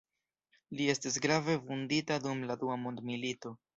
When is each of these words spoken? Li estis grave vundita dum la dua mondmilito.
Li 0.77 0.87
estis 0.93 1.19
grave 1.25 1.57
vundita 1.67 2.19
dum 2.25 2.43
la 2.53 2.57
dua 2.65 2.79
mondmilito. 2.87 3.59